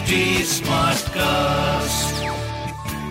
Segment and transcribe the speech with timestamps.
[0.00, 0.18] HD
[0.48, 2.12] Smartcast.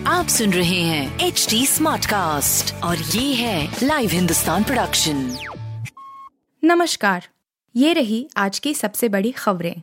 [0.06, 5.36] आप सुन रहे हैं एच डी स्मार्ट कास्ट और ये है लाइव हिंदुस्तान प्रोडक्शन
[6.64, 7.28] नमस्कार
[7.76, 9.82] ये रही आज की सबसे बड़ी खबरें।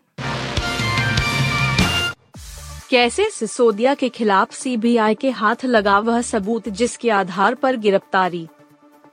[2.90, 8.48] कैसे सिसोदिया के खिलाफ सीबीआई के हाथ लगा वह सबूत जिसके आधार पर गिरफ्तारी?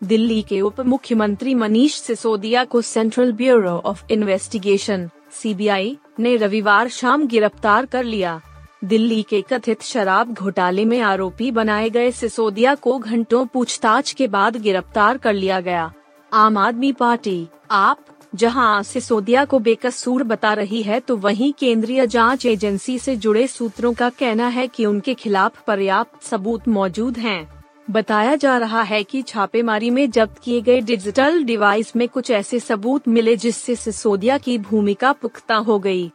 [0.04, 7.26] दिल्ली के उप मुख्यमंत्री मनीष सिसोदिया को Central Bureau of Investigation CBI ने रविवार शाम
[7.26, 8.40] गिरफ़्तार कर लिया
[8.84, 14.56] दिल्ली के कथित शराब घोटाले में आरोपी बनाए गए सिसोदिया को घंटों पूछताछ के बाद
[14.56, 15.92] गिरफ़्तार कर लिया गया
[16.32, 22.46] आम आदमी पार्टी, आप, जहाँ सिसोदिया को बेकसूर बता रही है तो वहीं केंद्रीय जाँच
[22.46, 28.34] एजेंसी से जुड़े सूत्रों का कहना है कि उनके खिलाफ पर्याप्त सबूत मौजूद हैं। बताया
[28.34, 33.08] जा रहा है कि छापेमारी में जब्त किए गए डिजिटल डिवाइस में कुछ ऐसे सबूत
[33.08, 36.10] मिले जिससे सिसोदिया की भूमिका पुख्ता हो गई।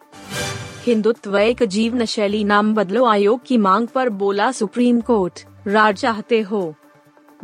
[0.86, 6.42] हिंदुत्व एक जीवन शैली नाम बदलो आयोग की मांग पर बोला सुप्रीम कोर्ट, राज चाहते
[6.42, 6.74] हो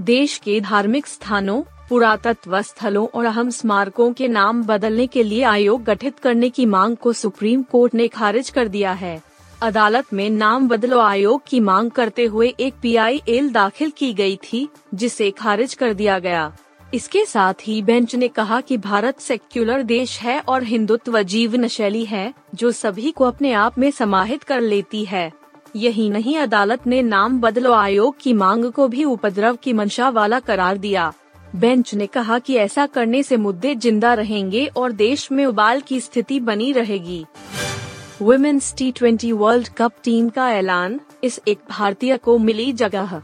[0.01, 5.83] देश के धार्मिक स्थानों, पुरातत्व स्थलों और अहम स्मारकों के नाम बदलने के लिए आयोग
[5.83, 9.21] गठित करने की मांग को सुप्रीम कोर्ट ने खारिज कर दिया है
[9.61, 14.67] अदालत में नाम बदलो आयोग की मांग करते हुए एक पीआईएल दाखिल की गई थी,
[14.93, 16.51] जिसे खारिज कर दिया गया।
[16.93, 22.03] इसके साथ ही बेंच ने कहा कि भारत सेक्युलर देश है और हिंदुत्व जीवन शैली
[22.05, 25.31] है, जो सभी को अपने आप में समाहित कर लेती है।
[25.75, 30.39] यही नहीं, अदालत ने नाम बदलो आयोग की मांग को भी उपद्रव की मंशा वाला
[30.39, 31.11] करार दिया।
[31.55, 35.99] बेंच ने कहा कि ऐसा करने से मुद्दे ज़िंदा रहेंगे और देश में उबाल की
[35.99, 37.25] स्थिति बनी रहेगी।
[38.21, 43.21] Women's T twenty World Cup team का ऐलान इस एक भारतीय को मिली जगह।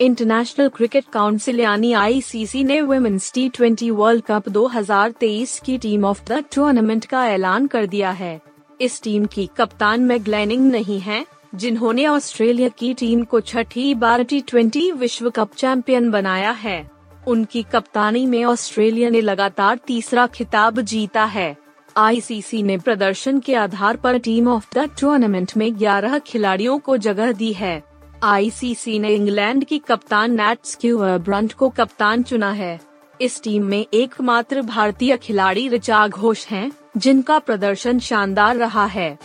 [0.00, 6.24] इंटरनेशनल क्रिकेट काउंसिल यानी आईसीसी ने women's T twenty World Cup 2023 की टीम ऑफ़
[6.24, 8.40] द टूर्नामेंट का ऐलान कर दिया है।
[8.80, 14.22] इस टीम की कप्तान में ग्लैनिंग नहीं है, जिन्होंने ऑस्ट्रेलिया की टीम को छठी बार
[14.22, 16.90] टी ट्वेंटी विश्व कप चैंपियन बनाया है।
[17.26, 21.65] उनकी कप्तानी में ऑस्ट्रेलिया ने लगातार तीसरा खिताब जीता है।
[21.98, 27.32] आईसीसी ने प्रदर्शन के आधार पर टीम ऑफ़ द टूर्नामेंट में 11 खिलाड़ियों को जगह
[27.32, 27.82] दी है।
[28.22, 32.80] आईसीसी ने इंग्लैंड की कप्तान नैट स्क्यूअर ब्रंट को कप्तान चुना है।
[33.20, 39.18] इस टीम में एकमात्र भारतीय खिलाड़ी ऋचा घोष हैं, जिनका प्रदर्शन शानदार रहा है।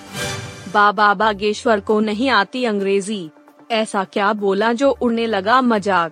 [0.73, 3.29] बाबा बागेश्वर को नहीं आती अंग्रेज़ी।
[3.71, 6.11] ऐसा क्या बोला जो उड़ने लगा मज़ाक?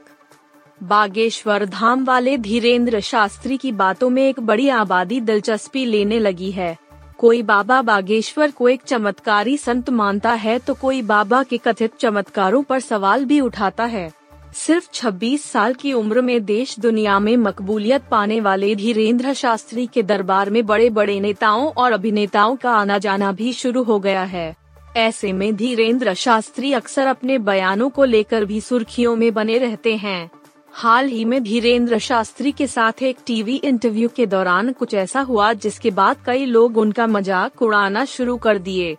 [0.84, 6.78] बागेश्वर धाम वाले धीरेन्द्र शास्त्री की बातों में एक बड़ी आबादी दिलचस्पी लेने लगी है।
[7.18, 12.64] कोई बाबा बागेश्वर को एक चमत्कारी संत मानता है तो कोई बाबा के कथित चमत्कारों
[12.64, 14.12] पर सवाल भी उठाता है।
[14.54, 20.04] सिर्फ़ 26 साल की उम्र में देश दुनिया में मकबूलियत पाने वाले धीरेन्द्र शास्त्री के
[20.04, 24.56] दरबार में बड़े बड़े नेताओं और अभिनेताओं का आना जाना भी शुरू हो गया है।
[24.98, 30.30] ऐसे में धीरेन्द्र शास्त्री अक्सर अपने बयानों को लेकर भी सुर्खियों में बने रहते हैं।
[30.74, 35.52] हाल ही में धीरेन्द्र शास्त्री के साथ एक टीवी इंटरव्यू के दौरान कुछ ऐसा हुआ
[35.54, 38.96] जिसके बाद कई लोग उनका मज़ाक उड़ाना शुरू कर दिए।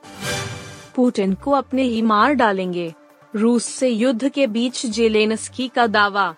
[0.96, 2.92] पुतिन को अपने ही मार डालेंगे।
[3.34, 6.34] रूस से युद्ध के बीच जेलेनस्की का दावा।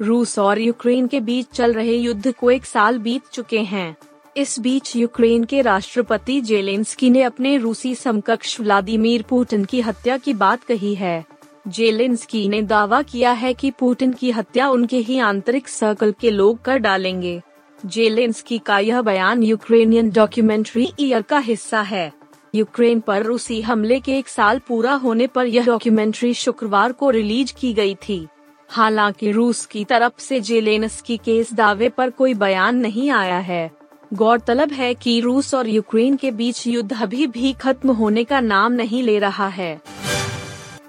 [0.00, 3.96] रूस और यूक्रेन के बीच चल रहे युद्ध को एक साल बीत चुके हैं।
[4.36, 10.34] इस बीच यूक्रेन के राष्ट्रपति जेलेंस्की ने अपने रूसी समकक्ष व्लादिमीर पुतिन की हत्या की
[10.34, 11.24] बात कही है।
[11.68, 16.62] जेलेंस्की ने दावा किया है कि पुतिन की हत्या उनके ही आंतरिक सर्कल के लोग
[16.62, 17.42] कर डालेंगे।
[17.86, 22.12] जेलेंस्की का यह बयान यूक्रेनियन डॉक्यूमेंट्री ईयर का हिस्सा है।
[22.54, 27.52] यूक्रेन पर रूसी हमले के एक साल पूरा होने पर यह डॉक्यूमेंट्री शुक्रवार को रिलीज़
[27.60, 28.26] की गई थी।
[28.68, 33.70] हालाँकि रूस की तरफ़ से जेलेंस्की के इस दावे पर कोई बयान नहीं आया है।
[34.14, 38.72] गौरतलब है कि रूस और यूक्रेन के बीच युद्ध अभी भी खत्म होने का नाम
[38.72, 39.80] नहीं ले रहा है।